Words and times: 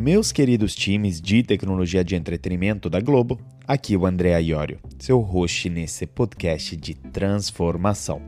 meus 0.00 0.32
queridos 0.32 0.74
times 0.74 1.20
de 1.20 1.42
tecnologia 1.42 2.02
de 2.02 2.16
entretenimento 2.16 2.88
da 2.88 3.00
Globo, 3.00 3.38
aqui 3.68 3.94
o 3.94 4.06
André 4.06 4.40
Iorio, 4.40 4.78
seu 4.98 5.20
host 5.20 5.68
nesse 5.68 6.06
podcast 6.06 6.74
de 6.74 6.94
transformação. 6.94 8.22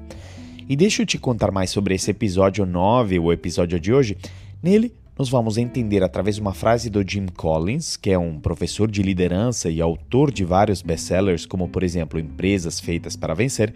E 0.68 0.77
deixa 0.77 1.00
eu 1.00 1.06
te 1.06 1.16
contar 1.16 1.50
mais 1.50 1.70
sobre 1.70 1.95
esse 1.95 2.11
episódio 2.11 2.66
9, 2.66 3.18
o 3.18 3.32
episódio 3.32 3.80
de 3.80 3.90
hoje. 3.90 4.18
Nele, 4.62 4.93
nós 5.18 5.30
vamos 5.30 5.56
entender 5.56 6.02
através 6.02 6.36
de 6.36 6.43
uma 6.43 6.52
frase 6.52 6.90
do 6.90 7.02
Jim 7.08 7.24
Collins, 7.27 7.96
que 7.96 8.11
é 8.11 8.18
um 8.18 8.39
professor 8.39 8.91
de 8.91 9.02
liderança 9.02 9.70
e 9.70 9.80
autor 9.80 10.30
de 10.30 10.45
vários 10.45 10.82
best-sellers, 10.82 11.46
como 11.46 11.70
por 11.70 11.82
exemplo 11.82 12.20
Empresas 12.20 12.80
Feitas 12.80 13.16
para 13.16 13.32
Vencer, 13.32 13.73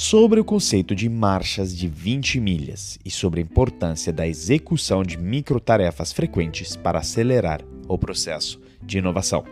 sobre 0.00 0.38
o 0.38 0.44
conceito 0.44 0.94
de 0.94 1.08
marchas 1.08 1.76
de 1.76 1.88
20 1.88 2.38
milhas 2.38 3.00
e 3.04 3.10
sobre 3.10 3.40
a 3.40 3.42
importância 3.42 4.12
da 4.12 4.28
execução 4.28 5.02
de 5.02 5.18
microtarefas 5.18 6.12
frequentes 6.12 6.76
para 6.76 7.00
acelerar 7.00 7.62
o 7.88 7.98
processo 7.98 8.60
de 8.80 8.98
inovação. 8.98 9.42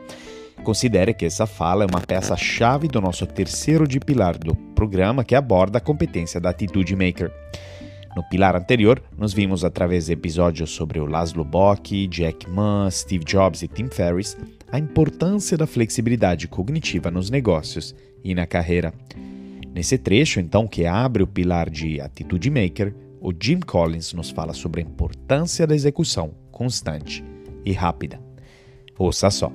Considere 0.62 1.12
que 1.12 1.24
essa 1.24 1.48
fala 1.48 1.83
é 1.83 1.87
uma 1.88 2.01
peça-chave 2.01 2.87
do 2.87 3.01
nosso 3.01 3.27
terceiro 3.27 3.88
de 3.88 3.98
pilar 3.98 4.38
do 4.38 4.55
programa 4.55 5.24
que 5.24 5.35
aborda 5.35 5.79
a 5.79 5.80
competência 5.80 6.41
da 6.41 6.51
atitude 6.51 6.95
maker. 6.95 7.33
No 8.15 8.23
pilar 8.29 8.55
anterior, 8.55 9.02
nós 9.19 9.33
vimos 9.33 9.65
através 9.65 10.07
de 10.07 10.13
episódios 10.13 10.71
sobre 10.71 11.01
o 11.01 11.07
Laszlo 11.07 11.45
Bock, 11.45 12.07
Jack 12.07 12.49
Ma, 12.49 12.88
Steve 12.88 13.24
Jobs 13.24 13.63
e 13.63 13.69
Tim 13.69 13.88
Ferriss 13.88 14.37
a 14.71 14.79
importância 14.79 15.57
da 15.57 15.66
flexibilidade 15.66 16.47
cognitiva 16.47 17.10
nos 17.10 17.30
negócios 17.30 17.97
e 18.23 18.33
na 18.33 18.47
carreira. 18.47 18.95
Nesse 19.77 19.98
trecho, 19.98 20.41
então, 20.41 20.66
que 20.66 20.87
abre 20.87 21.23
o 21.23 21.27
pilar 21.27 21.69
de 21.69 22.01
Atitude 22.01 22.48
Maker, 22.48 22.95
o 23.21 23.30
Jim 23.39 23.61
Collins 23.61 24.15
nos 24.15 24.30
fala 24.30 24.55
sobre 24.55 24.80
a 24.80 24.85
importância 24.85 25.66
da 25.66 25.75
execução 25.75 26.35
constante 26.51 27.23
e 27.62 27.73
rápida. 27.73 28.19
Ouça 28.99 29.29
só. 29.29 29.52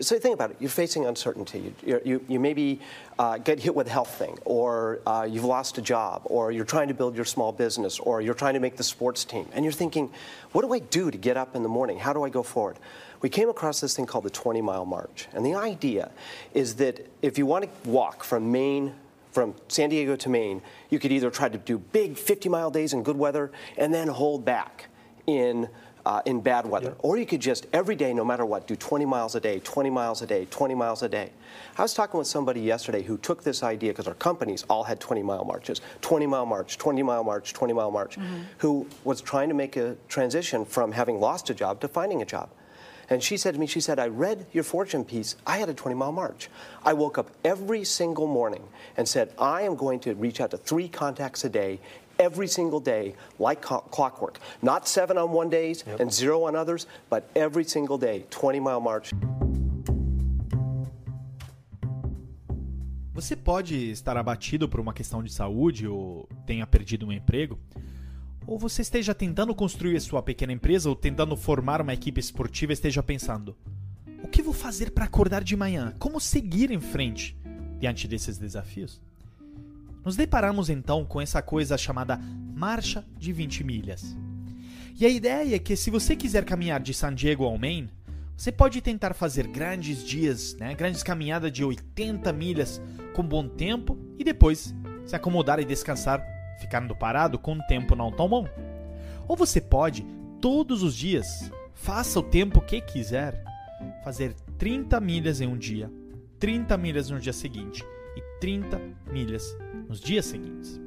So 0.00 0.18
think 0.18 0.34
about 0.34 0.50
it. 0.50 0.56
You're 0.60 0.70
facing 0.70 1.06
uncertainty. 1.06 1.74
You, 1.84 2.00
you, 2.04 2.24
you 2.28 2.40
maybe 2.40 2.80
uh, 3.18 3.38
get 3.38 3.58
hit 3.60 3.74
with 3.74 3.86
a 3.86 3.90
health 3.90 4.14
thing, 4.14 4.38
or 4.44 5.00
uh, 5.06 5.26
you've 5.28 5.44
lost 5.44 5.78
a 5.78 5.82
job, 5.82 6.22
or 6.24 6.52
you're 6.52 6.64
trying 6.64 6.88
to 6.88 6.94
build 6.94 7.16
your 7.16 7.24
small 7.24 7.52
business, 7.52 7.98
or 7.98 8.20
you're 8.20 8.34
trying 8.34 8.54
to 8.54 8.60
make 8.60 8.76
the 8.76 8.84
sports 8.84 9.24
team. 9.24 9.48
And 9.52 9.64
you're 9.64 9.72
thinking, 9.72 10.10
what 10.52 10.62
do 10.62 10.72
I 10.72 10.80
do 10.80 11.10
to 11.10 11.18
get 11.18 11.36
up 11.36 11.56
in 11.56 11.62
the 11.62 11.68
morning? 11.68 11.98
How 11.98 12.12
do 12.12 12.24
I 12.24 12.28
go 12.28 12.42
forward? 12.42 12.78
We 13.22 13.30
came 13.30 13.48
across 13.48 13.80
this 13.80 13.96
thing 13.96 14.06
called 14.06 14.24
the 14.24 14.30
20 14.30 14.60
mile 14.60 14.84
march. 14.84 15.28
And 15.32 15.44
the 15.44 15.54
idea 15.54 16.10
is 16.52 16.74
that 16.76 17.06
if 17.22 17.38
you 17.38 17.46
want 17.46 17.64
to 17.64 17.88
walk 17.88 18.22
from 18.22 18.52
Maine 18.52 18.94
from 19.32 19.54
San 19.68 19.90
Diego 19.90 20.16
to 20.16 20.30
Maine, 20.30 20.62
you 20.88 20.98
could 20.98 21.12
either 21.12 21.30
try 21.30 21.46
to 21.46 21.58
do 21.58 21.76
big 21.76 22.16
50 22.16 22.48
mile 22.48 22.70
days 22.70 22.94
in 22.94 23.02
good 23.02 23.18
weather 23.18 23.52
and 23.76 23.92
then 23.92 24.08
hold 24.08 24.46
back 24.46 24.88
in 25.26 25.68
uh, 26.06 26.22
in 26.24 26.40
bad 26.40 26.64
weather. 26.64 26.90
Yeah. 26.90 27.00
Or 27.00 27.18
you 27.18 27.26
could 27.26 27.40
just 27.40 27.66
every 27.72 27.96
day, 27.96 28.14
no 28.14 28.24
matter 28.24 28.46
what, 28.46 28.68
do 28.68 28.76
20 28.76 29.04
miles 29.04 29.34
a 29.34 29.40
day, 29.40 29.58
20 29.58 29.90
miles 29.90 30.22
a 30.22 30.26
day, 30.26 30.46
20 30.48 30.74
miles 30.74 31.02
a 31.02 31.08
day. 31.08 31.32
I 31.76 31.82
was 31.82 31.94
talking 31.94 32.16
with 32.16 32.28
somebody 32.28 32.60
yesterday 32.60 33.02
who 33.02 33.18
took 33.18 33.42
this 33.42 33.64
idea 33.64 33.90
because 33.90 34.06
our 34.06 34.14
companies 34.14 34.64
all 34.70 34.84
had 34.84 35.00
20 35.00 35.22
mile 35.24 35.44
marches 35.44 35.80
20 36.02 36.26
mile 36.26 36.46
march, 36.46 36.78
20 36.78 37.02
mile 37.02 37.24
march, 37.24 37.52
20 37.52 37.72
mile 37.72 37.90
march, 37.90 38.16
mm-hmm. 38.16 38.42
who 38.58 38.86
was 39.02 39.20
trying 39.20 39.48
to 39.48 39.54
make 39.54 39.76
a 39.76 39.96
transition 40.08 40.64
from 40.64 40.92
having 40.92 41.18
lost 41.18 41.50
a 41.50 41.54
job 41.54 41.80
to 41.80 41.88
finding 41.88 42.22
a 42.22 42.24
job. 42.24 42.48
And 43.08 43.22
she 43.22 43.36
said 43.36 43.54
to 43.54 43.60
me, 43.60 43.66
she 43.66 43.80
said, 43.80 43.98
I 43.98 44.08
read 44.08 44.46
your 44.52 44.64
fortune 44.64 45.04
piece. 45.04 45.36
I 45.46 45.58
had 45.58 45.68
a 45.68 45.74
20 45.74 45.94
mile 45.96 46.12
march. 46.12 46.48
I 46.84 46.92
woke 46.92 47.18
up 47.18 47.30
every 47.44 47.84
single 47.84 48.26
morning 48.26 48.64
and 48.96 49.08
said, 49.08 49.32
I 49.38 49.62
am 49.62 49.76
going 49.76 50.00
to 50.00 50.14
reach 50.14 50.40
out 50.40 50.50
to 50.52 50.56
three 50.56 50.88
contacts 50.88 51.44
a 51.44 51.48
day 51.48 51.80
every 52.18 52.48
single 52.48 52.80
day 52.80 53.14
like 53.38 53.60
clockwork. 53.62 54.38
Not 54.62 54.88
seven 54.88 55.16
on 55.18 55.30
one 55.32 55.48
days 55.48 55.84
yep. 55.86 56.00
and 56.00 56.12
zero 56.12 56.44
on 56.44 56.56
others, 56.56 56.86
but 57.10 57.24
every 57.34 57.64
single 57.64 57.98
day, 57.98 58.24
20 58.30 58.60
mile 58.60 58.80
march. 58.80 59.12
Você 63.16 63.34
pode 63.34 63.90
estar 63.90 64.14
abatido 64.18 64.68
por 64.68 64.78
uma 64.78 64.92
questão 64.92 65.22
de 65.22 65.32
saúde 65.32 65.88
ou 65.88 66.28
tenha 66.44 66.66
perdido 66.66 67.06
um 67.06 67.12
emprego, 67.12 67.58
ou 68.46 68.58
você 68.58 68.82
esteja 68.82 69.14
tentando 69.14 69.54
construir 69.54 69.98
sua 70.00 70.22
pequena 70.22 70.52
empresa 70.52 70.90
ou 70.90 70.94
tentando 70.94 71.34
formar 71.34 71.80
uma 71.80 71.94
equipe 71.94 72.20
esportiva 72.20 72.72
e 72.72 72.74
esteja 72.74 73.02
pensando: 73.02 73.56
o 74.22 74.28
que 74.28 74.42
vou 74.42 74.52
fazer 74.52 74.90
para 74.90 75.06
acordar 75.06 75.42
de 75.42 75.56
manhã? 75.56 75.94
Como 75.98 76.20
seguir 76.20 76.70
em 76.70 76.78
frente 76.78 77.34
diante 77.78 78.06
desses 78.06 78.36
desafios? 78.36 79.00
Nos 80.06 80.14
deparamos 80.14 80.70
então 80.70 81.04
com 81.04 81.20
essa 81.20 81.42
coisa 81.42 81.76
chamada 81.76 82.16
Marcha 82.54 83.04
de 83.18 83.32
20 83.32 83.64
Milhas. 83.64 84.16
E 84.96 85.04
a 85.04 85.08
ideia 85.08 85.56
é 85.56 85.58
que 85.58 85.74
se 85.74 85.90
você 85.90 86.14
quiser 86.14 86.44
caminhar 86.44 86.80
de 86.80 86.94
San 86.94 87.12
Diego 87.12 87.42
ao 87.42 87.58
Maine, 87.58 87.90
você 88.36 88.52
pode 88.52 88.80
tentar 88.80 89.14
fazer 89.14 89.48
grandes 89.48 90.04
dias, 90.04 90.54
né, 90.60 90.76
grandes 90.76 91.02
caminhadas 91.02 91.50
de 91.50 91.64
80 91.64 92.32
milhas 92.32 92.80
com 93.16 93.26
bom 93.26 93.48
tempo 93.48 93.98
e 94.16 94.22
depois 94.22 94.72
se 95.04 95.16
acomodar 95.16 95.58
e 95.58 95.64
descansar, 95.64 96.24
ficando 96.60 96.94
parado 96.94 97.36
com 97.36 97.54
um 97.54 97.66
tempo 97.66 97.96
não 97.96 98.12
tão 98.12 98.28
bom. 98.28 98.46
Ou 99.26 99.34
você 99.34 99.60
pode, 99.60 100.06
todos 100.40 100.84
os 100.84 100.94
dias, 100.94 101.50
faça 101.74 102.20
o 102.20 102.22
tempo 102.22 102.60
que 102.60 102.80
quiser, 102.80 103.42
fazer 104.04 104.34
30 104.56 105.00
milhas 105.00 105.40
em 105.40 105.48
um 105.48 105.58
dia, 105.58 105.90
30 106.38 106.76
milhas 106.76 107.10
no 107.10 107.18
dia 107.18 107.32
seguinte 107.32 107.84
e 108.16 108.22
30 108.38 108.80
milhas 109.10 109.44
nos 109.88 110.00
dias 110.00 110.26
seguintes. 110.26 110.80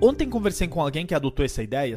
Ontem 0.00 0.28
conversei 0.28 0.66
com 0.66 0.80
alguém 0.80 1.06
que 1.06 1.14
adotou 1.14 1.44
essa 1.44 1.62
ideia, 1.62 1.96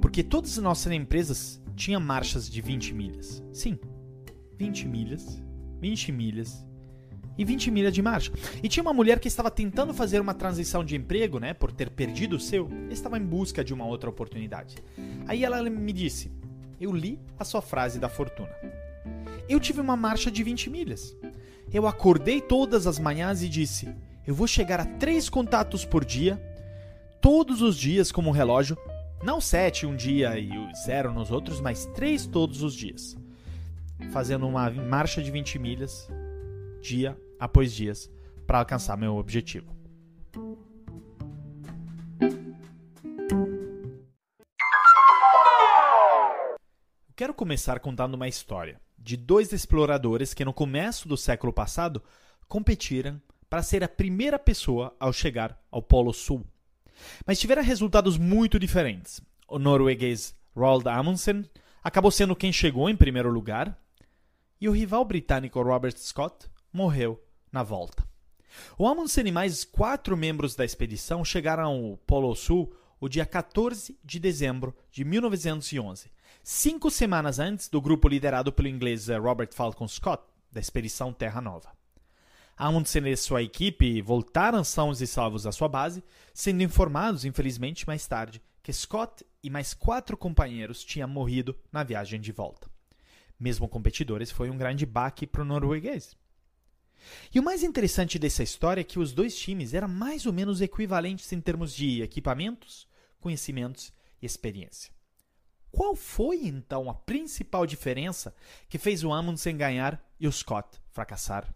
porque 0.00 0.22
todas 0.22 0.58
as 0.58 0.62
nossas 0.64 0.92
empresas 0.92 1.60
tinham 1.74 2.00
marchas 2.00 2.48
de 2.48 2.60
20 2.60 2.94
milhas. 2.94 3.42
Sim, 3.52 3.78
20 4.56 4.86
milhas, 4.86 5.42
20 5.80 6.12
milhas 6.12 6.64
e 7.36 7.44
20 7.44 7.70
milhas 7.70 7.92
de 7.92 8.02
marcha. 8.02 8.30
E 8.62 8.68
tinha 8.68 8.82
uma 8.82 8.92
mulher 8.92 9.18
que 9.18 9.26
estava 9.26 9.50
tentando 9.50 9.92
fazer 9.92 10.20
uma 10.20 10.34
transição 10.34 10.84
de 10.84 10.94
emprego, 10.94 11.40
né, 11.40 11.52
por 11.52 11.72
ter 11.72 11.90
perdido 11.90 12.36
o 12.36 12.40
seu, 12.40 12.68
estava 12.90 13.18
em 13.18 13.24
busca 13.24 13.64
de 13.64 13.74
uma 13.74 13.86
outra 13.86 14.08
oportunidade. 14.08 14.76
Aí 15.26 15.44
ela 15.44 15.62
me 15.68 15.92
disse: 15.92 16.30
"Eu 16.80 16.92
li 16.92 17.18
a 17.38 17.44
sua 17.44 17.62
frase 17.62 17.98
da 17.98 18.08
fortuna. 18.08 18.54
Eu 19.48 19.58
tive 19.58 19.80
uma 19.80 19.96
marcha 19.96 20.30
de 20.30 20.42
20 20.42 20.70
milhas. 20.70 21.16
Eu 21.72 21.86
acordei 21.86 22.40
todas 22.40 22.86
as 22.86 22.98
manhãs 22.98 23.42
e 23.42 23.48
disse: 23.48 23.88
eu 24.26 24.34
vou 24.34 24.46
chegar 24.46 24.78
a 24.78 24.84
três 24.84 25.28
contatos 25.28 25.84
por 25.84 26.04
dia, 26.04 26.40
todos 27.20 27.60
os 27.60 27.76
dias 27.76 28.12
como 28.12 28.28
um 28.28 28.32
relógio, 28.32 28.78
não 29.22 29.40
sete 29.40 29.84
um 29.84 29.96
dia 29.96 30.38
e 30.38 30.50
zero 30.84 31.12
nos 31.12 31.30
outros, 31.30 31.60
mas 31.60 31.86
três 31.86 32.26
todos 32.26 32.62
os 32.62 32.74
dias, 32.74 33.16
fazendo 34.12 34.46
uma 34.46 34.70
marcha 34.70 35.22
de 35.22 35.30
20 35.30 35.58
milhas, 35.58 36.08
dia 36.80 37.16
após 37.38 37.72
dias, 37.72 38.10
para 38.46 38.58
alcançar 38.58 38.96
meu 38.96 39.16
objetivo. 39.16 39.72
Eu 47.08 47.14
quero 47.16 47.34
começar 47.34 47.78
contando 47.80 48.14
uma 48.14 48.28
história 48.28 48.80
de 48.96 49.16
dois 49.16 49.52
exploradores 49.52 50.32
que 50.32 50.44
no 50.44 50.52
começo 50.52 51.08
do 51.08 51.16
século 51.16 51.52
passado 51.52 52.02
competiram 52.48 53.20
para 53.52 53.62
ser 53.62 53.84
a 53.84 53.88
primeira 53.88 54.38
pessoa 54.38 54.96
ao 54.98 55.12
chegar 55.12 55.62
ao 55.70 55.82
Polo 55.82 56.14
Sul. 56.14 56.42
Mas 57.26 57.38
tiveram 57.38 57.62
resultados 57.62 58.16
muito 58.16 58.58
diferentes. 58.58 59.20
O 59.46 59.58
norueguês 59.58 60.34
Roald 60.56 60.88
Amundsen 60.88 61.44
acabou 61.84 62.10
sendo 62.10 62.34
quem 62.34 62.50
chegou 62.50 62.88
em 62.88 62.96
primeiro 62.96 63.30
lugar, 63.30 63.78
e 64.58 64.70
o 64.70 64.72
rival 64.72 65.04
britânico 65.04 65.60
Robert 65.60 65.98
Scott 65.98 66.46
morreu 66.72 67.22
na 67.52 67.62
volta. 67.62 68.02
O 68.78 68.88
Amundsen 68.88 69.26
e 69.26 69.30
mais 69.30 69.64
quatro 69.64 70.16
membros 70.16 70.56
da 70.56 70.64
expedição 70.64 71.22
chegaram 71.22 71.64
ao 71.64 71.98
Polo 72.06 72.34
Sul 72.34 72.74
o 72.98 73.06
dia 73.06 73.26
14 73.26 73.98
de 74.02 74.18
dezembro 74.18 74.74
de 74.90 75.04
1911, 75.04 76.10
cinco 76.42 76.90
semanas 76.90 77.38
antes 77.38 77.68
do 77.68 77.82
grupo 77.82 78.08
liderado 78.08 78.50
pelo 78.50 78.68
inglês 78.68 79.08
Robert 79.08 79.50
Falcon 79.52 79.88
Scott, 79.88 80.22
da 80.50 80.58
expedição 80.58 81.12
Terra 81.12 81.42
Nova. 81.42 81.81
Amundsen 82.64 83.08
e 83.08 83.16
sua 83.16 83.42
equipe 83.42 84.00
voltaram 84.00 84.62
sãos 84.62 85.00
e 85.00 85.06
salvos 85.08 85.48
à 85.48 85.50
sua 85.50 85.66
base, 85.68 86.00
sendo 86.32 86.62
informados, 86.62 87.24
infelizmente, 87.24 87.84
mais 87.88 88.06
tarde, 88.06 88.40
que 88.62 88.72
Scott 88.72 89.26
e 89.42 89.50
mais 89.50 89.74
quatro 89.74 90.16
companheiros 90.16 90.84
tinham 90.84 91.08
morrido 91.08 91.58
na 91.72 91.82
viagem 91.82 92.20
de 92.20 92.30
volta. 92.30 92.70
Mesmo 93.36 93.68
competidores, 93.68 94.30
foi 94.30 94.48
um 94.48 94.56
grande 94.56 94.86
baque 94.86 95.26
para 95.26 95.42
o 95.42 95.44
norueguês. 95.44 96.16
E 97.34 97.40
o 97.40 97.42
mais 97.42 97.64
interessante 97.64 98.16
dessa 98.16 98.44
história 98.44 98.82
é 98.82 98.84
que 98.84 99.00
os 99.00 99.12
dois 99.12 99.36
times 99.36 99.74
eram 99.74 99.88
mais 99.88 100.24
ou 100.24 100.32
menos 100.32 100.60
equivalentes 100.60 101.32
em 101.32 101.40
termos 101.40 101.74
de 101.74 102.00
equipamentos, 102.00 102.86
conhecimentos 103.18 103.92
e 104.22 104.26
experiência. 104.26 104.92
Qual 105.72 105.96
foi 105.96 106.46
então 106.46 106.88
a 106.88 106.94
principal 106.94 107.66
diferença 107.66 108.32
que 108.68 108.78
fez 108.78 109.02
o 109.02 109.12
Amundsen 109.12 109.56
ganhar 109.56 110.00
e 110.20 110.28
o 110.28 110.32
Scott 110.32 110.78
fracassar? 110.92 111.52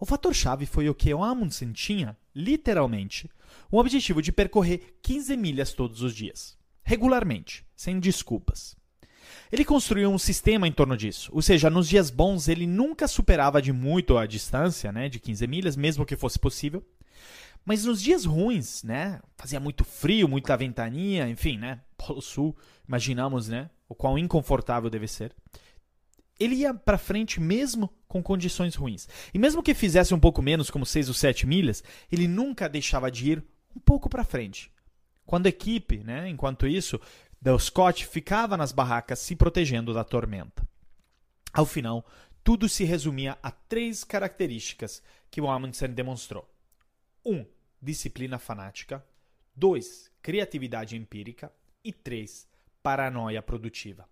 O 0.00 0.06
fator-chave 0.06 0.64
foi 0.64 0.88
o 0.88 0.94
que 0.94 1.12
o 1.12 1.22
Amundsen 1.22 1.72
tinha, 1.72 2.16
literalmente, 2.34 3.30
um 3.70 3.76
objetivo 3.76 4.22
de 4.22 4.32
percorrer 4.32 4.96
15 5.02 5.36
milhas 5.36 5.74
todos 5.74 6.00
os 6.00 6.14
dias, 6.14 6.56
regularmente, 6.82 7.66
sem 7.76 8.00
desculpas. 8.00 8.74
Ele 9.52 9.62
construiu 9.62 10.10
um 10.10 10.18
sistema 10.18 10.66
em 10.66 10.72
torno 10.72 10.96
disso, 10.96 11.30
ou 11.34 11.42
seja, 11.42 11.68
nos 11.68 11.86
dias 11.86 12.08
bons 12.08 12.48
ele 12.48 12.66
nunca 12.66 13.06
superava 13.06 13.60
de 13.60 13.74
muito 13.74 14.16
a 14.16 14.24
distância, 14.24 14.90
né, 14.90 15.06
de 15.06 15.20
15 15.20 15.46
milhas, 15.46 15.76
mesmo 15.76 16.06
que 16.06 16.16
fosse 16.16 16.38
possível. 16.38 16.82
Mas 17.62 17.84
nos 17.84 18.00
dias 18.00 18.24
ruins, 18.24 18.82
né, 18.82 19.20
fazia 19.36 19.60
muito 19.60 19.84
frio, 19.84 20.26
muita 20.26 20.56
ventania, 20.56 21.28
enfim, 21.28 21.58
né, 21.58 21.78
Polo 21.98 22.22
Sul, 22.22 22.56
imaginamos, 22.88 23.48
né, 23.48 23.68
o 23.86 23.94
quão 23.94 24.16
inconfortável 24.16 24.88
deve 24.88 25.06
ser 25.06 25.34
ele 26.40 26.56
ia 26.56 26.72
para 26.72 26.96
frente 26.96 27.38
mesmo 27.38 27.92
com 28.08 28.22
condições 28.22 28.74
ruins. 28.74 29.06
E 29.32 29.38
mesmo 29.38 29.62
que 29.62 29.74
fizesse 29.74 30.14
um 30.14 30.18
pouco 30.18 30.40
menos, 30.40 30.70
como 30.70 30.86
6 30.86 31.08
ou 31.08 31.14
7 31.14 31.46
milhas, 31.46 31.84
ele 32.10 32.26
nunca 32.26 32.68
deixava 32.68 33.10
de 33.10 33.32
ir 33.32 33.44
um 33.76 33.78
pouco 33.78 34.08
para 34.08 34.24
frente. 34.24 34.72
Quando 35.26 35.46
a 35.46 35.50
equipe, 35.50 35.98
né, 35.98 36.28
enquanto 36.28 36.66
isso, 36.66 36.98
do 37.40 37.56
Scott 37.58 38.06
ficava 38.06 38.56
nas 38.56 38.72
barracas 38.72 39.18
se 39.18 39.36
protegendo 39.36 39.94
da 39.94 40.02
tormenta. 40.02 40.66
Ao 41.52 41.66
final, 41.66 42.04
tudo 42.42 42.68
se 42.68 42.84
resumia 42.84 43.38
a 43.42 43.50
três 43.50 44.02
características 44.02 45.02
que 45.30 45.40
o 45.40 45.48
Amundsen 45.48 45.90
demonstrou: 45.90 46.48
1. 47.24 47.32
Um, 47.32 47.46
disciplina 47.80 48.38
fanática. 48.38 49.04
2. 49.54 50.10
Criatividade 50.22 50.96
empírica. 50.96 51.52
E 51.84 51.92
3. 51.92 52.48
Paranoia 52.82 53.42
produtiva. 53.42 54.08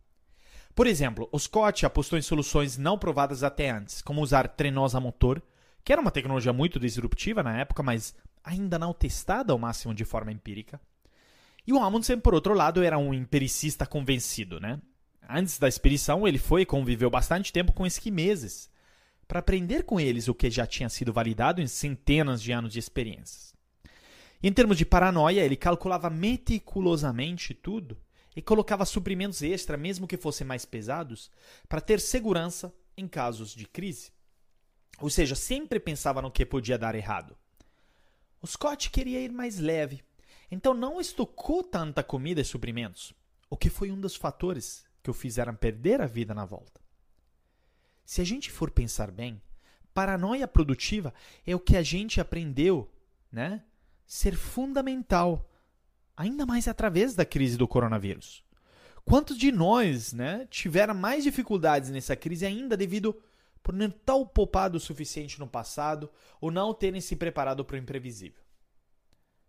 Por 0.75 0.87
exemplo, 0.87 1.29
o 1.33 1.39
Scott 1.39 1.85
apostou 1.85 2.19
em 2.19 2.23
soluções 2.23 2.79
não 2.79 2.99
provadas 2.99 3.43
até 3.43 3.71
antes, 3.71 4.01
como 4.01 4.23
usar 4.23 4.49
trenós 4.49 4.95
a 4.95 5.01
motor, 5.01 5.43
que 5.85 5.93
era 5.93 6.01
uma 6.01 6.11
tecnologia 6.11 6.53
muito 6.53 6.79
disruptiva 6.79 7.43
na 7.43 7.59
época, 7.59 7.83
mas 7.83 8.15
ainda 8.45 8.79
não 8.79 8.93
testada 8.93 9.53
ao 9.53 9.59
máximo 9.59 9.95
de 9.95 10.05
forma 10.05 10.33
empírica. 10.33 10.81
E 11.67 11.73
o 11.73 11.79
Amundsen, 11.79 12.19
por 12.19 12.35
outro 12.35 12.55
lado, 12.55 12.83
era 12.83 12.97
um 12.99 13.13
empiricista 13.13 13.87
convencido, 13.87 14.61
né? 14.61 14.81
Antes 15.29 15.59
da 15.59 15.69
expedição, 15.69 16.27
ele 16.27 16.39
foi 16.39 16.63
e 16.63 16.67
conviveu 16.67 17.11
bastante 17.11 17.53
tempo 17.53 17.73
com 17.73 17.85
esquimeses, 17.85 18.71
para 19.27 19.41
aprender 19.41 19.83
com 19.83 20.01
eles 20.01 20.29
o 20.29 20.35
que 20.35 20.51
já 20.51 20.67
tinha 20.67 20.89
sido 20.89 21.13
validado 21.13 21.61
em 21.61 21.67
centenas 21.67 22.41
de 22.41 22.51
anos 22.53 22.73
de 22.73 22.79
experiências. 22.79 23.53
Em 24.43 24.51
termos 24.51 24.79
de 24.79 24.87
paranoia, 24.87 25.43
ele 25.43 25.57
calculava 25.57 26.09
meticulosamente 26.09 27.53
tudo 27.53 27.99
e 28.39 28.41
colocava 28.41 28.85
suprimentos 28.85 29.43
extra, 29.43 29.77
mesmo 29.77 30.07
que 30.07 30.17
fossem 30.17 30.47
mais 30.47 30.65
pesados, 30.65 31.29
para 31.69 31.81
ter 31.81 31.99
segurança 31.99 32.73
em 32.97 33.09
casos 33.09 33.53
de 33.53 33.67
crise. 33.67 34.13
Ou 35.01 35.11
seja, 35.11 35.35
sempre 35.35 35.81
pensava 35.81 36.23
no 36.23 36.31
que 36.31 36.47
podia 36.47 36.79
dar 36.79 36.95
errado. 36.95 37.37
O 38.41 38.47
Scott 38.47 38.91
queria 38.91 39.19
ir 39.19 39.33
mais 39.33 39.59
leve, 39.59 40.05
então 40.53 40.73
não 40.73 41.01
estocou 41.01 41.65
tanta 41.65 42.01
comida 42.01 42.41
e 42.41 42.45
suprimentos, 42.45 43.13
o 43.51 43.57
que 43.57 43.69
foi 43.69 43.91
um 43.91 44.01
dos 44.01 44.15
fatores 44.15 44.85
que 45.03 45.11
o 45.11 45.15
fizeram 45.15 45.57
perder 45.57 46.01
a 46.01 46.07
vida 46.07 46.33
na 46.33 46.45
volta. 46.45 46.81
Se 48.05 48.21
a 48.21 48.25
gente 48.25 48.53
for 48.53 48.71
pensar 48.71 49.11
bem, 49.11 49.43
paranoia 49.93 50.47
produtiva 50.47 51.13
é 51.45 51.57
o 51.57 51.61
que 51.61 51.77
a 51.77 51.83
gente 51.83 52.21
aprendeu, 52.21 52.89
né? 53.33 53.65
Ser 54.07 54.37
fundamental 54.37 55.51
ainda 56.19 56.45
mais 56.45 56.67
através 56.67 57.15
da 57.15 57.25
crise 57.25 57.57
do 57.57 57.69
coronavírus. 57.69 58.45
Quantos 59.05 59.39
de 59.39 59.53
nós 59.53 60.13
né, 60.13 60.47
tiveram 60.51 60.93
mais 60.93 61.23
dificuldades 61.23 61.91
nessa 61.91 62.17
crise 62.17 62.45
ainda 62.45 62.77
devido 62.77 63.17
por 63.63 63.73
não 63.73 63.87
estar 63.87 64.19
poupado 64.27 64.77
o 64.77 64.81
suficiente 64.81 65.39
no 65.39 65.47
passado 65.47 66.11
ou 66.41 66.51
não 66.51 66.75
terem 66.75 67.01
se 67.01 67.15
preparado 67.15 67.65
para 67.65 67.77
o 67.77 67.79
imprevisível? 67.79 68.43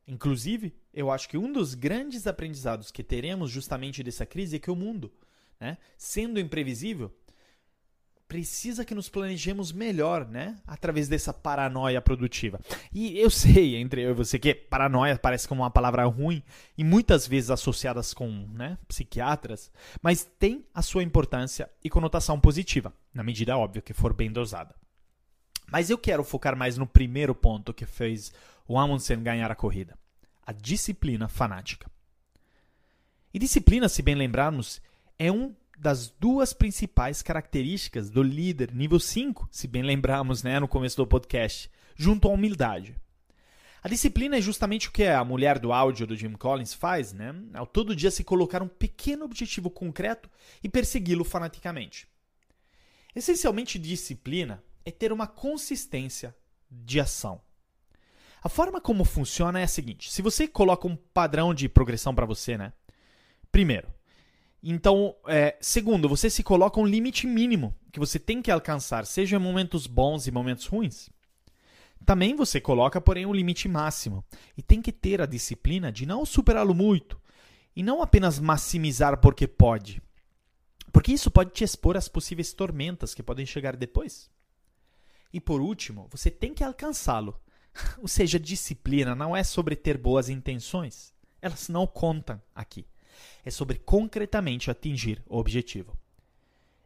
Inclusive, 0.07 0.75
eu 0.93 1.11
acho 1.11 1.27
que 1.27 1.37
um 1.37 1.51
dos 1.51 1.73
grandes 1.73 2.27
aprendizados 2.27 2.91
que 2.91 3.03
teremos 3.03 3.49
justamente 3.49 4.03
dessa 4.03 4.25
crise 4.25 4.55
é 4.55 4.59
que 4.59 4.71
o 4.71 4.75
mundo, 4.75 5.11
né, 5.59 5.77
sendo 5.97 6.39
imprevisível, 6.39 7.13
precisa 8.29 8.85
que 8.85 8.93
nos 8.93 9.09
planejemos 9.09 9.71
melhor, 9.71 10.25
né? 10.25 10.55
Através 10.67 11.07
dessa 11.07 11.33
paranoia 11.33 11.99
produtiva. 11.99 12.61
E 12.93 13.17
eu 13.17 13.29
sei, 13.31 13.75
entre 13.75 14.03
eu 14.03 14.11
e 14.11 14.13
você, 14.13 14.37
que 14.37 14.53
paranoia 14.53 15.17
parece 15.17 15.47
como 15.47 15.63
uma 15.63 15.71
palavra 15.71 16.05
ruim 16.05 16.43
e 16.77 16.83
muitas 16.83 17.27
vezes 17.27 17.49
associadas 17.49 18.13
com 18.13 18.29
né, 18.53 18.77
psiquiatras, 18.87 19.71
mas 19.99 20.23
tem 20.23 20.63
a 20.73 20.83
sua 20.83 21.01
importância 21.01 21.67
e 21.83 21.89
conotação 21.89 22.39
positiva, 22.39 22.93
na 23.11 23.23
medida 23.23 23.57
óbvia 23.57 23.81
que 23.81 23.93
for 23.93 24.13
bem 24.13 24.31
dosada. 24.31 24.75
Mas 25.71 25.89
eu 25.89 25.97
quero 25.97 26.23
focar 26.23 26.55
mais 26.55 26.77
no 26.77 26.85
primeiro 26.85 27.33
ponto 27.33 27.73
que 27.73 27.85
fez 27.85 28.31
o 28.67 28.77
Amundsen 28.77 29.23
ganhar 29.23 29.49
a 29.51 29.55
corrida: 29.55 29.97
a 30.45 30.51
disciplina 30.51 31.27
fanática. 31.27 31.89
E 33.33 33.39
disciplina, 33.39 33.89
se 33.89 34.03
bem 34.03 34.13
lembrarmos, 34.13 34.79
é 35.17 35.31
um 35.31 35.55
das 35.79 36.09
duas 36.09 36.51
principais 36.51 37.21
características 37.21 38.09
do 38.09 38.21
líder 38.21 38.73
nível 38.73 38.99
5, 38.99 39.47
se 39.49 39.65
bem 39.65 39.81
lembrarmos 39.81 40.43
né, 40.43 40.59
no 40.59 40.67
começo 40.67 40.97
do 40.97 41.07
podcast, 41.07 41.71
junto 41.95 42.27
à 42.27 42.31
humildade. 42.31 42.97
A 43.81 43.87
disciplina 43.87 44.37
é 44.37 44.41
justamente 44.41 44.89
o 44.89 44.91
que 44.91 45.05
a 45.05 45.23
mulher 45.23 45.57
do 45.57 45.71
áudio 45.71 46.05
do 46.05 46.17
Jim 46.17 46.33
Collins 46.33 46.73
faz, 46.73 47.13
né? 47.13 47.33
Ao 47.53 47.65
todo 47.65 47.95
dia 47.95 48.11
se 48.11 48.25
colocar 48.25 48.61
um 48.61 48.67
pequeno 48.67 49.23
objetivo 49.23 49.69
concreto 49.69 50.29
e 50.61 50.67
persegui-lo 50.67 51.23
fanaticamente. 51.23 52.05
Essencialmente, 53.15 53.79
disciplina 53.79 54.61
é 54.83 54.91
ter 54.91 55.13
uma 55.13 55.27
consistência 55.27 56.35
de 56.69 56.99
ação. 56.99 57.41
A 58.43 58.49
forma 58.49 58.81
como 58.81 59.05
funciona 59.05 59.61
é 59.61 59.63
a 59.63 59.67
seguinte: 59.67 60.11
se 60.11 60.21
você 60.21 60.45
coloca 60.45 60.85
um 60.85 60.97
padrão 60.97 61.53
de 61.53 61.69
progressão 61.69 62.13
para 62.13 62.25
você, 62.25 62.57
né? 62.57 62.73
Primeiro, 63.49 63.87
então, 64.61 65.15
é, 65.25 65.57
segundo, 65.61 66.09
você 66.09 66.29
se 66.29 66.43
coloca 66.43 66.79
um 66.79 66.85
limite 66.85 67.25
mínimo 67.25 67.73
que 67.91 67.99
você 67.99 68.19
tem 68.19 68.41
que 68.41 68.51
alcançar, 68.51 69.05
seja 69.05 69.37
em 69.37 69.39
momentos 69.39 69.87
bons 69.87 70.27
e 70.27 70.31
momentos 70.31 70.65
ruins. 70.65 71.09
Também 72.05 72.35
você 72.35 72.59
coloca, 72.59 72.99
porém, 72.99 73.25
um 73.25 73.33
limite 73.33 73.67
máximo 73.67 74.23
e 74.57 74.61
tem 74.61 74.81
que 74.81 74.91
ter 74.91 75.21
a 75.21 75.25
disciplina 75.25 75.91
de 75.91 76.05
não 76.05 76.25
superá-lo 76.25 76.73
muito 76.73 77.19
e 77.75 77.81
não 77.81 78.01
apenas 78.01 78.39
maximizar 78.39 79.19
porque 79.19 79.47
pode, 79.47 80.01
porque 80.91 81.13
isso 81.13 81.31
pode 81.31 81.51
te 81.51 81.63
expor 81.63 81.95
às 81.95 82.07
possíveis 82.07 82.51
tormentas 82.51 83.13
que 83.13 83.23
podem 83.23 83.45
chegar 83.45 83.75
depois. 83.75 84.29
E 85.31 85.39
por 85.39 85.61
último, 85.61 86.07
você 86.09 86.29
tem 86.29 86.53
que 86.53 86.63
alcançá-lo. 86.63 87.39
Ou 87.99 88.07
seja, 88.07 88.39
disciplina 88.39 89.13
não 89.13 89.35
é 89.35 89.43
sobre 89.43 89.75
ter 89.75 89.97
boas 89.97 90.27
intenções. 90.27 91.13
Elas 91.41 91.69
não 91.69 91.85
contam 91.85 92.41
aqui 92.53 92.85
é 93.45 93.51
sobre 93.51 93.77
concretamente 93.77 94.69
atingir 94.71 95.21
o 95.27 95.37
objetivo. 95.37 95.97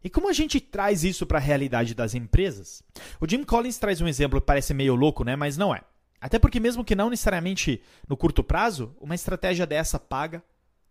E 0.04 0.10
como 0.10 0.30
a 0.30 0.34
gente 0.34 0.60
traz 0.60 1.04
isso 1.04 1.26
para 1.26 1.38
a 1.38 1.42
realidade 1.42 1.96
das 1.96 2.14
empresas? 2.14 2.84
O 3.22 3.30
Jim 3.30 3.44
Collins 3.44 3.78
traz 3.78 4.02
um 4.02 4.08
exemplo 4.08 4.42
que 4.42 4.46
parece 4.46 4.74
meio 4.74 4.96
louco, 4.96 5.24
né? 5.24 5.36
mas 5.36 5.56
não 5.56 5.74
é. 5.74 5.82
Até 6.20 6.40
porque, 6.40 6.60
mesmo 6.60 6.84
que 6.84 6.96
não 6.96 7.10
necessariamente 7.10 7.82
no 8.08 8.16
curto 8.18 8.44
prazo, 8.44 8.96
uma 9.00 9.16
estratégia 9.16 9.66
dessa 9.66 10.00
paga 10.00 10.44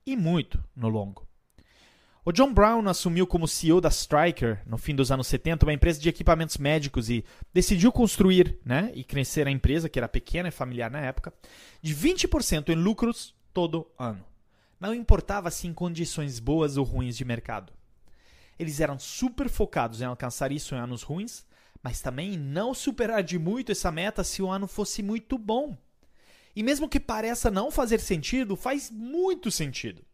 e 0.07 0.17
muito 0.17 0.63
no 0.75 0.89
longo. 0.89 1.27
O 2.25 2.31
John 2.31 2.55
Brown 2.55 2.87
assumiu 2.89 3.27
como 3.27 3.49
CEO 3.49 3.81
da 3.81 3.89
Stryker 3.89 4.63
no 4.65 4.79
fim 4.79 4.95
dos 4.95 5.11
anos 5.11 5.27
70, 5.27 5.67
uma 5.67 5.73
empresa 5.73 6.01
de 6.01 6.09
equipamentos 6.09 6.57
médicos, 6.57 7.11
e 7.11 7.25
decidiu 7.53 7.91
construir 7.91 8.59
né, 8.65 8.93
e 8.95 9.03
crescer 9.03 9.47
a 9.49 9.51
empresa, 9.51 9.89
que 9.89 9.99
era 9.99 10.09
pequena 10.09 10.49
e 10.49 10.53
familiar 10.53 10.91
na 10.91 11.01
época, 11.01 11.33
de 11.81 11.95
20% 11.95 12.69
em 12.69 12.77
lucros 12.77 13.35
todo 13.53 13.91
ano. 13.99 14.25
Não 14.83 14.93
importava 14.93 15.49
se 15.49 15.69
em 15.69 15.73
condições 15.73 16.41
boas 16.41 16.77
ou 16.77 16.85
ruins 16.85 17.17
de 17.17 17.25
mercado. 17.25 17.73
Eles 18.59 18.81
eram 18.81 18.99
super 18.99 19.49
focados 19.49 20.03
em 20.03 20.07
alcançar 20.07 20.51
isso 20.51 20.75
em 20.75 20.79
anos 20.79 21.05
ruins, 21.05 21.47
mas 21.81 22.01
também 22.01 22.35
em 22.35 22.37
não 22.37 22.75
superar 22.75 23.23
de 23.23 23.39
muito 23.39 23.71
essa 23.71 23.93
meta 23.93 24.25
se 24.25 24.43
o 24.43 24.51
ano 24.51 24.67
fosse 24.67 25.01
muito 25.01 25.39
bom. 25.39 25.79
E 26.57 26.65
mesmo 26.65 26.89
que 26.89 26.99
pareça 26.99 27.49
não 27.49 27.71
fazer 27.71 28.01
sentido, 28.01 28.57
faz 28.57 28.91
muito 28.91 29.53
sentido. 29.53 30.05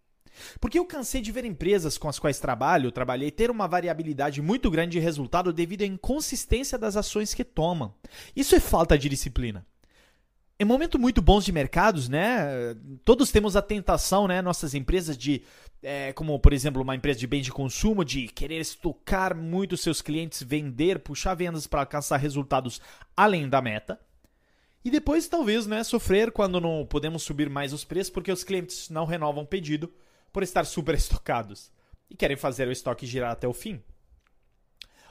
Porque 0.60 0.78
eu 0.78 0.84
cansei 0.84 1.22
de 1.22 1.32
ver 1.32 1.46
empresas 1.46 1.96
com 1.96 2.06
as 2.06 2.18
quais 2.18 2.38
trabalho, 2.38 2.92
trabalhei, 2.92 3.30
ter 3.30 3.50
uma 3.50 3.66
variabilidade 3.66 4.42
muito 4.42 4.70
grande 4.70 4.92
de 4.92 4.98
resultado 4.98 5.50
devido 5.50 5.80
à 5.80 5.86
inconsistência 5.86 6.76
das 6.76 6.94
ações 6.94 7.32
que 7.32 7.42
tomam. 7.42 7.94
Isso 8.36 8.54
é 8.54 8.60
falta 8.60 8.98
de 8.98 9.08
disciplina 9.08 9.66
em 10.60 10.64
momentos 10.64 11.00
muito 11.00 11.22
bons 11.22 11.44
de 11.44 11.52
mercados, 11.52 12.08
né? 12.08 12.74
Todos 13.04 13.30
temos 13.30 13.54
a 13.54 13.62
tentação, 13.62 14.26
né? 14.26 14.42
Nossas 14.42 14.74
empresas 14.74 15.16
de, 15.16 15.42
é, 15.82 16.12
como 16.12 16.38
por 16.40 16.52
exemplo 16.52 16.82
uma 16.82 16.96
empresa 16.96 17.20
de 17.20 17.26
bens 17.26 17.44
de 17.44 17.52
consumo, 17.52 18.04
de 18.04 18.26
querer 18.26 18.60
estocar 18.60 19.36
muito 19.36 19.76
seus 19.76 20.02
clientes, 20.02 20.42
vender, 20.42 20.98
puxar 20.98 21.34
vendas 21.34 21.66
para 21.66 21.80
alcançar 21.80 22.16
resultados 22.16 22.80
além 23.16 23.48
da 23.48 23.62
meta. 23.62 24.00
E 24.84 24.90
depois 24.90 25.28
talvez, 25.28 25.66
né, 25.66 25.84
sofrer 25.84 26.32
quando 26.32 26.60
não 26.60 26.84
podemos 26.84 27.22
subir 27.22 27.48
mais 27.48 27.72
os 27.72 27.84
preços 27.84 28.10
porque 28.10 28.32
os 28.32 28.42
clientes 28.42 28.90
não 28.90 29.04
renovam 29.04 29.44
o 29.44 29.46
pedido 29.46 29.92
por 30.32 30.42
estar 30.42 30.64
super 30.64 30.94
estocados 30.94 31.70
e 32.10 32.16
querem 32.16 32.36
fazer 32.36 32.66
o 32.66 32.72
estoque 32.72 33.06
girar 33.06 33.30
até 33.30 33.46
o 33.46 33.52
fim. 33.52 33.80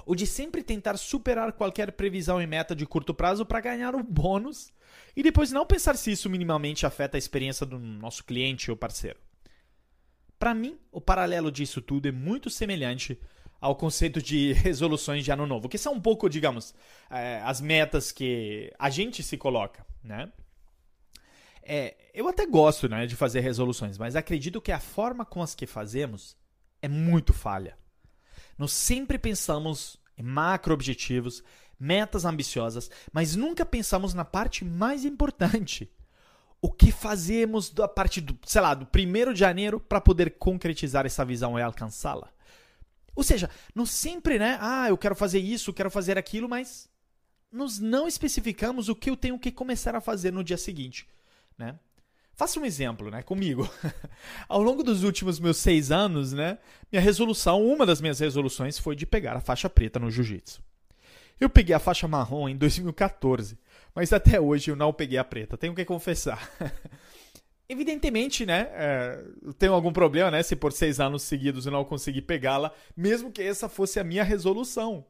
Ou 0.07 0.15
de 0.15 0.25
sempre 0.25 0.63
tentar 0.63 0.95
superar 0.95 1.51
qualquer 1.51 1.91
previsão 1.91 2.41
e 2.41 2.47
meta 2.47 2.73
de 2.73 2.85
curto 2.85 3.13
prazo 3.13 3.45
para 3.45 3.59
ganhar 3.59 3.93
um 3.93 4.01
bônus 4.01 4.71
e 5.13 5.21
depois 5.21 5.51
não 5.51 5.65
pensar 5.65 5.97
se 5.97 6.13
isso 6.13 6.29
minimamente 6.29 6.85
afeta 6.85 7.17
a 7.17 7.19
experiência 7.19 7.65
do 7.65 7.77
nosso 7.77 8.23
cliente 8.23 8.71
ou 8.71 8.77
parceiro. 8.77 9.19
Para 10.39 10.53
mim, 10.53 10.79
o 10.93 11.01
paralelo 11.01 11.51
disso 11.51 11.81
tudo 11.81 12.07
é 12.07 12.11
muito 12.11 12.49
semelhante 12.49 13.19
ao 13.59 13.75
conceito 13.75 14.21
de 14.21 14.53
resoluções 14.63 15.25
de 15.25 15.31
ano 15.31 15.45
novo, 15.45 15.67
que 15.67 15.77
são 15.77 15.93
um 15.93 15.99
pouco, 15.99 16.29
digamos, 16.29 16.73
é, 17.09 17.41
as 17.43 17.59
metas 17.59 18.09
que 18.09 18.71
a 18.79 18.89
gente 18.89 19.21
se 19.21 19.35
coloca, 19.35 19.85
né? 20.01 20.31
É, 21.61 21.97
eu 22.13 22.29
até 22.29 22.45
gosto 22.45 22.87
né, 22.87 23.05
de 23.05 23.15
fazer 23.17 23.41
resoluções, 23.41 23.97
mas 23.97 24.15
acredito 24.15 24.61
que 24.61 24.71
a 24.71 24.79
forma 24.79 25.25
com 25.25 25.41
as 25.41 25.53
que 25.53 25.67
fazemos 25.67 26.37
é 26.81 26.87
muito 26.87 27.33
falha. 27.33 27.77
Nós 28.57 28.71
sempre 28.71 29.17
pensamos 29.17 29.99
em 30.17 30.23
macro 30.23 30.73
objetivos, 30.73 31.43
metas 31.79 32.25
ambiciosas, 32.25 32.89
mas 33.11 33.35
nunca 33.35 33.65
pensamos 33.65 34.13
na 34.13 34.25
parte 34.25 34.65
mais 34.65 35.05
importante. 35.05 35.91
O 36.59 36.71
que 36.71 36.91
fazemos 36.91 37.71
a 37.79 37.87
partir 37.87 38.21
do, 38.21 38.37
sei 38.45 38.61
lá, 38.61 38.73
do 38.73 38.87
1 38.87 39.33
de 39.33 39.39
janeiro 39.39 39.79
para 39.79 40.01
poder 40.01 40.37
concretizar 40.39 41.05
essa 41.05 41.23
visão 41.23 41.57
e 41.57 41.61
alcançá-la? 41.61 42.29
Ou 43.15 43.23
seja, 43.23 43.49
não 43.73 43.85
sempre, 43.85 44.39
né? 44.39 44.57
Ah, 44.59 44.89
eu 44.89 44.97
quero 44.97 45.15
fazer 45.15 45.39
isso, 45.39 45.73
quero 45.73 45.89
fazer 45.89 46.17
aquilo, 46.17 46.49
mas 46.49 46.89
nós 47.51 47.79
não 47.79 48.07
especificamos 48.07 48.89
o 48.89 48.95
que 48.95 49.09
eu 49.09 49.17
tenho 49.17 49.39
que 49.39 49.51
começar 49.51 49.95
a 49.95 50.01
fazer 50.01 50.31
no 50.31 50.43
dia 50.43 50.57
seguinte, 50.57 51.07
né? 51.57 51.79
Faça 52.37 52.59
um 52.59 52.65
exemplo, 52.65 53.09
né, 53.09 53.23
comigo. 53.23 53.67
Ao 54.47 54.61
longo 54.61 54.83
dos 54.83 55.03
últimos 55.03 55.39
meus 55.39 55.57
seis 55.57 55.89
anos, 55.89 56.33
né, 56.33 56.59
minha 56.91 57.01
resolução, 57.01 57.65
uma 57.65 57.83
das 57.83 57.99
minhas 57.99 58.19
resoluções 58.19 58.77
foi 58.77 58.95
de 58.95 59.07
pegar 59.07 59.35
a 59.35 59.41
faixa 59.41 59.67
preta 59.67 59.97
no 59.97 60.11
jiu-jitsu. 60.11 60.61
Eu 61.39 61.49
peguei 61.49 61.73
a 61.73 61.79
faixa 61.79 62.07
marrom 62.07 62.47
em 62.47 62.55
2014, 62.55 63.57
mas 63.95 64.13
até 64.13 64.39
hoje 64.39 64.69
eu 64.69 64.75
não 64.75 64.93
peguei 64.93 65.17
a 65.17 65.23
preta, 65.23 65.57
tenho 65.57 65.73
que 65.73 65.83
confessar. 65.83 66.47
Evidentemente, 67.67 68.45
né, 68.45 68.69
é, 68.71 69.25
tenho 69.57 69.73
algum 69.73 69.91
problema, 69.91 70.29
né, 70.29 70.43
se 70.43 70.55
por 70.55 70.71
seis 70.71 70.99
anos 70.99 71.23
seguidos 71.23 71.65
eu 71.65 71.71
não 71.71 71.83
consegui 71.83 72.21
pegá-la, 72.21 72.71
mesmo 72.95 73.31
que 73.31 73.41
essa 73.41 73.67
fosse 73.67 73.99
a 73.99 74.03
minha 74.03 74.23
resolução. 74.23 75.03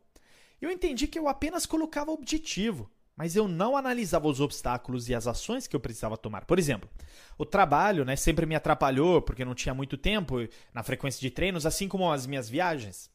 Eu 0.62 0.72
entendi 0.72 1.08
que 1.08 1.20
eu 1.20 1.28
apenas 1.28 1.66
colocava 1.66 2.10
objetivo 2.10 2.90
mas 3.18 3.36
eu 3.36 3.48
não 3.48 3.76
analisava 3.76 4.28
os 4.28 4.40
obstáculos 4.40 5.10
e 5.10 5.16
as 5.16 5.26
ações 5.26 5.66
que 5.66 5.76
eu 5.76 5.80
precisava 5.80 6.16
tomar. 6.16 6.46
Por 6.46 6.60
exemplo, 6.60 6.88
o 7.36 7.44
trabalho 7.44 8.06
né, 8.06 8.16
sempre 8.16 8.46
me 8.46 8.54
atrapalhou 8.54 9.24
porque 9.24 9.44
não 9.44 9.56
tinha 9.56 9.74
muito 9.74 9.98
tempo 9.98 10.48
na 10.72 10.84
frequência 10.84 11.20
de 11.20 11.32
treinos, 11.32 11.66
assim 11.66 11.88
como 11.88 12.12
as 12.12 12.28
minhas 12.28 12.48
viagens. 12.48 13.10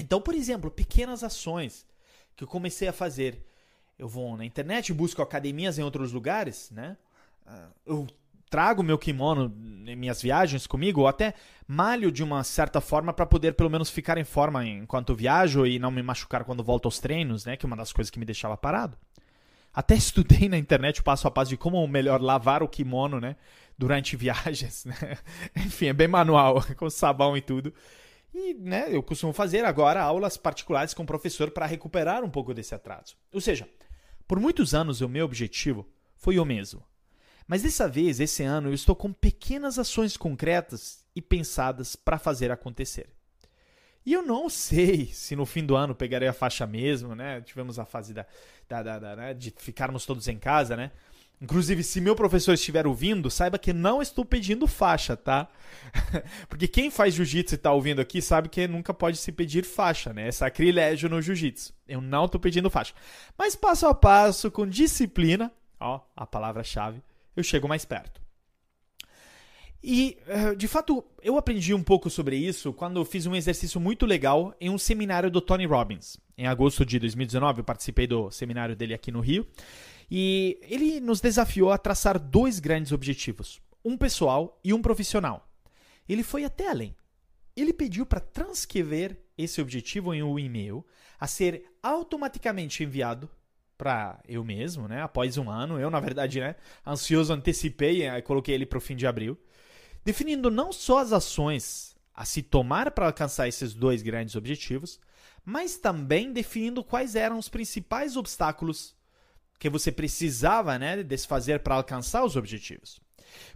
Então, 0.00 0.18
por 0.18 0.34
exemplo, 0.34 0.70
pequenas 0.70 1.22
ações 1.22 1.86
que 2.34 2.42
eu 2.42 2.48
comecei 2.48 2.88
a 2.88 2.92
fazer. 2.92 3.44
Eu 3.98 4.08
vou 4.08 4.36
na 4.36 4.46
internet, 4.46 4.94
busco 4.94 5.20
academias 5.20 5.78
em 5.78 5.82
outros 5.82 6.12
lugares, 6.12 6.70
né? 6.70 6.96
Ah, 7.44 7.68
eu 7.84 8.06
trago 8.48 8.82
meu 8.82 8.96
kimono 8.96 9.52
em 9.86 9.96
minhas 9.96 10.22
viagens 10.22 10.66
comigo, 10.66 11.02
ou 11.02 11.08
até 11.08 11.34
malho 11.66 12.10
de 12.10 12.22
uma 12.22 12.42
certa 12.44 12.80
forma 12.80 13.12
para 13.12 13.26
poder 13.26 13.54
pelo 13.54 13.68
menos 13.68 13.90
ficar 13.90 14.16
em 14.16 14.24
forma 14.24 14.64
enquanto 14.64 15.14
viajo 15.14 15.66
e 15.66 15.78
não 15.78 15.90
me 15.90 16.02
machucar 16.02 16.44
quando 16.44 16.64
volto 16.64 16.86
aos 16.86 16.98
treinos, 16.98 17.44
né? 17.44 17.56
Que 17.56 17.66
é 17.66 17.68
uma 17.68 17.76
das 17.76 17.92
coisas 17.92 18.10
que 18.10 18.18
me 18.18 18.24
deixava 18.24 18.56
parado. 18.56 18.96
Até 19.72 19.94
estudei 19.94 20.48
na 20.48 20.58
internet 20.58 21.00
o 21.00 21.04
passo 21.04 21.28
a 21.28 21.30
passo 21.30 21.50
de 21.50 21.56
como 21.56 21.86
melhor 21.86 22.20
lavar 22.20 22.62
o 22.62 22.68
kimono, 22.68 23.20
né? 23.20 23.36
Durante 23.76 24.16
viagens, 24.16 24.84
né? 24.84 25.18
Enfim, 25.56 25.86
é 25.86 25.92
bem 25.92 26.08
manual, 26.08 26.62
com 26.76 26.90
sabão 26.90 27.36
e 27.36 27.40
tudo. 27.40 27.72
E, 28.34 28.54
né, 28.54 28.86
eu 28.88 29.02
costumo 29.02 29.32
fazer 29.32 29.64
agora 29.64 30.02
aulas 30.02 30.36
particulares 30.36 30.92
com 30.92 31.02
o 31.02 31.06
professor 31.06 31.50
para 31.50 31.66
recuperar 31.66 32.22
um 32.22 32.30
pouco 32.30 32.52
desse 32.52 32.74
atraso. 32.74 33.16
Ou 33.32 33.40
seja, 33.40 33.68
por 34.26 34.38
muitos 34.38 34.74
anos 34.74 35.00
o 35.00 35.08
meu 35.08 35.24
objetivo 35.24 35.88
foi 36.14 36.38
o 36.38 36.44
mesmo. 36.44 36.84
Mas 37.46 37.62
dessa 37.62 37.88
vez, 37.88 38.20
esse 38.20 38.42
ano, 38.42 38.68
eu 38.68 38.74
estou 38.74 38.94
com 38.94 39.10
pequenas 39.10 39.78
ações 39.78 40.16
concretas 40.16 41.02
e 41.16 41.22
pensadas 41.22 41.96
para 41.96 42.18
fazer 42.18 42.50
acontecer. 42.50 43.08
E 44.08 44.14
eu 44.14 44.22
não 44.22 44.48
sei 44.48 45.10
se 45.12 45.36
no 45.36 45.44
fim 45.44 45.62
do 45.62 45.76
ano 45.76 45.94
pegarei 45.94 46.26
a 46.26 46.32
faixa 46.32 46.66
mesmo, 46.66 47.14
né? 47.14 47.42
Tivemos 47.42 47.78
a 47.78 47.84
fase 47.84 48.14
da, 48.14 48.24
da, 48.66 48.82
da, 48.82 48.98
da 48.98 49.16
né? 49.16 49.34
de 49.34 49.52
ficarmos 49.54 50.06
todos 50.06 50.26
em 50.28 50.38
casa, 50.38 50.74
né? 50.74 50.92
Inclusive, 51.38 51.82
se 51.82 52.00
meu 52.00 52.16
professor 52.16 52.54
estiver 52.54 52.86
ouvindo, 52.86 53.30
saiba 53.30 53.58
que 53.58 53.70
não 53.70 54.00
estou 54.00 54.24
pedindo 54.24 54.66
faixa, 54.66 55.14
tá? 55.14 55.46
Porque 56.48 56.66
quem 56.66 56.90
faz 56.90 57.12
jiu-jitsu 57.12 57.54
e 57.54 57.56
está 57.56 57.70
ouvindo 57.70 58.00
aqui 58.00 58.22
sabe 58.22 58.48
que 58.48 58.66
nunca 58.66 58.94
pode 58.94 59.18
se 59.18 59.30
pedir 59.30 59.62
faixa, 59.62 60.10
né? 60.10 60.28
É 60.28 60.32
sacrilégio 60.32 61.10
no 61.10 61.20
jiu-jitsu. 61.20 61.74
Eu 61.86 62.00
não 62.00 62.24
estou 62.24 62.40
pedindo 62.40 62.70
faixa. 62.70 62.94
Mas 63.36 63.54
passo 63.54 63.86
a 63.86 63.94
passo, 63.94 64.50
com 64.50 64.66
disciplina, 64.66 65.52
ó, 65.78 66.00
a 66.16 66.24
palavra-chave, 66.24 67.02
eu 67.36 67.42
chego 67.42 67.68
mais 67.68 67.84
perto. 67.84 68.22
E, 69.82 70.18
eh, 70.26 70.54
de 70.56 70.66
fato, 70.66 71.04
eu 71.22 71.36
aprendi 71.36 71.72
um 71.72 71.82
pouco 71.82 72.10
sobre 72.10 72.36
isso 72.36 72.72
quando 72.72 73.04
fiz 73.04 73.26
um 73.26 73.34
exercício 73.34 73.80
muito 73.80 74.06
legal 74.06 74.54
em 74.60 74.70
um 74.70 74.78
seminário 74.78 75.30
do 75.30 75.40
Tony 75.40 75.66
Robbins. 75.66 76.18
Em 76.36 76.46
agosto 76.46 76.84
de 76.84 76.98
2019, 76.98 77.60
eu 77.60 77.64
participei 77.64 78.06
do 78.06 78.30
seminário 78.30 78.74
dele 78.74 78.94
aqui 78.94 79.12
no 79.12 79.20
Rio. 79.20 79.46
E 80.10 80.58
ele 80.62 81.00
nos 81.00 81.20
desafiou 81.20 81.70
a 81.70 81.78
traçar 81.78 82.18
dois 82.18 82.58
grandes 82.58 82.92
objetivos: 82.92 83.60
um 83.84 83.96
pessoal 83.96 84.58
e 84.64 84.72
um 84.72 84.82
profissional. 84.82 85.48
Ele 86.08 86.22
foi 86.22 86.44
até 86.44 86.68
além. 86.68 86.96
Ele 87.56 87.72
pediu 87.72 88.06
para 88.06 88.20
transcrever 88.20 89.20
esse 89.36 89.60
objetivo 89.60 90.14
em 90.14 90.22
um 90.22 90.38
e-mail 90.38 90.84
a 91.20 91.26
ser 91.26 91.64
automaticamente 91.82 92.82
enviado 92.82 93.28
para 93.76 94.20
eu 94.26 94.42
mesmo, 94.44 94.88
né? 94.88 95.02
Após 95.02 95.36
um 95.36 95.48
ano, 95.48 95.78
eu 95.78 95.90
na 95.90 96.00
verdade, 96.00 96.40
né, 96.40 96.56
ansioso 96.84 97.32
antecipei 97.32 98.08
e 98.08 98.22
coloquei 98.22 98.54
ele 98.54 98.66
para 98.66 98.78
o 98.78 98.80
fim 98.80 98.96
de 98.96 99.06
abril 99.06 99.38
definindo 100.08 100.50
não 100.50 100.72
só 100.72 101.00
as 101.00 101.12
ações 101.12 101.94
a 102.14 102.24
se 102.24 102.40
tomar 102.40 102.92
para 102.92 103.04
alcançar 103.04 103.46
esses 103.46 103.74
dois 103.74 104.00
grandes 104.00 104.36
objetivos, 104.36 104.98
mas 105.44 105.76
também 105.76 106.32
definindo 106.32 106.82
quais 106.82 107.14
eram 107.14 107.38
os 107.38 107.50
principais 107.50 108.16
obstáculos 108.16 108.96
que 109.58 109.68
você 109.68 109.92
precisava 109.92 110.78
né, 110.78 111.02
desfazer 111.02 111.60
para 111.60 111.74
alcançar 111.74 112.24
os 112.24 112.36
objetivos. 112.36 112.98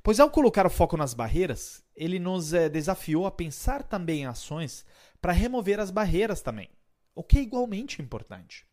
Pois 0.03 0.21
ao 0.21 0.29
colocar 0.29 0.67
o 0.67 0.71
foco 0.71 0.95
nas 0.95 1.15
barreiras, 1.15 1.83
ele 1.97 2.19
nos 2.19 2.53
é, 2.53 2.69
desafiou 2.69 3.27
a 3.27 3.31
pensar 3.31 3.83
também 3.83 4.21
em 4.21 4.27
ações 4.27 4.85
para 5.23 5.33
remover 5.33 5.81
as 5.81 5.91
barreiras 5.91 6.43
também, 6.43 6.69
o 7.15 7.25
que 7.25 7.39
é 7.39 7.41
igualmente 7.41 8.03
importante. 8.03 8.67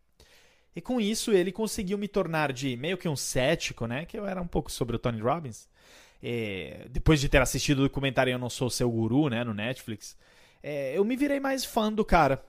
E 0.75 0.81
com 0.81 1.00
isso 1.00 1.31
ele 1.31 1.53
conseguiu 1.53 1.98
me 1.98 2.09
tornar 2.09 2.51
de 2.51 2.75
meio 2.75 2.98
que 2.98 3.07
um 3.07 3.15
cético, 3.15 3.88
né, 3.88 4.05
que 4.05 4.19
eu 4.19 4.27
era 4.27 4.41
um 4.41 4.48
pouco 4.48 4.69
sobre 4.69 4.98
o 4.98 5.00
Tony 5.00 5.21
Robbins, 5.21 5.69
é, 6.21 6.88
depois 6.89 7.19
de 7.21 7.29
ter 7.29 7.41
assistido 7.41 7.79
o 7.79 7.83
documentário 7.83 8.31
Eu 8.31 8.39
Não 8.39 8.49
Sou 8.49 8.69
Seu 8.69 8.89
Guru, 8.89 9.29
né, 9.29 9.43
no 9.43 9.53
Netflix, 9.53 10.17
é, 10.61 10.97
eu 10.97 11.03
me 11.03 11.15
virei 11.15 11.39
mais 11.39 11.63
fã 11.63 11.91
do 11.91 12.03
cara. 12.03 12.43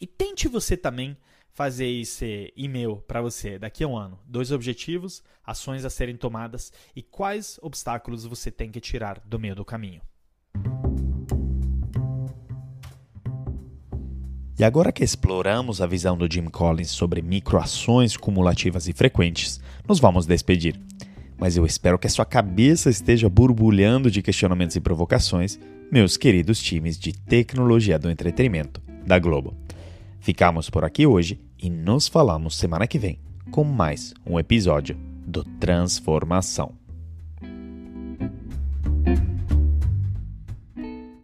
E 0.00 0.06
tente 0.06 0.46
você 0.46 0.76
também 0.76 1.16
fazer 1.58 1.88
esse 1.88 2.52
e-mail 2.56 3.02
para 3.08 3.20
você 3.20 3.58
daqui 3.58 3.82
a 3.82 3.88
um 3.88 3.96
ano. 3.96 4.16
Dois 4.24 4.52
objetivos, 4.52 5.24
ações 5.44 5.84
a 5.84 5.90
serem 5.90 6.16
tomadas 6.16 6.72
e 6.94 7.02
quais 7.02 7.58
obstáculos 7.60 8.24
você 8.24 8.48
tem 8.48 8.70
que 8.70 8.80
tirar 8.80 9.20
do 9.24 9.40
meio 9.40 9.56
do 9.56 9.64
caminho. 9.64 10.00
E 14.56 14.64
agora 14.64 14.90
que 14.90 15.04
exploramos 15.04 15.80
a 15.80 15.86
visão 15.86 16.16
do 16.16 16.32
Jim 16.32 16.46
Collins 16.46 16.90
sobre 16.90 17.22
microações 17.22 18.16
cumulativas 18.16 18.88
e 18.88 18.92
frequentes, 18.92 19.60
nos 19.88 20.00
vamos 20.00 20.26
despedir 20.26 20.76
mas 21.38 21.56
eu 21.56 21.64
espero 21.64 21.98
que 21.98 22.06
a 22.06 22.10
sua 22.10 22.24
cabeça 22.24 22.90
esteja 22.90 23.28
borbulhando 23.28 24.10
de 24.10 24.20
questionamentos 24.20 24.76
e 24.76 24.80
provocações, 24.80 25.58
meus 25.90 26.16
queridos 26.16 26.60
times 26.60 26.98
de 26.98 27.12
tecnologia 27.12 27.98
do 27.98 28.10
entretenimento 28.10 28.82
da 29.06 29.18
Globo. 29.18 29.56
Ficamos 30.20 30.68
por 30.68 30.84
aqui 30.84 31.06
hoje 31.06 31.40
e 31.58 31.70
nos 31.70 32.08
falamos 32.08 32.56
semana 32.56 32.86
que 32.86 32.98
vem 32.98 33.18
com 33.50 33.64
mais 33.64 34.12
um 34.26 34.38
episódio 34.38 34.96
do 35.26 35.44
Transformação. 35.44 36.77